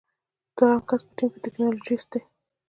[0.55, 2.21] دوهم کس په ټیم کې ټیکنالوژیست دی.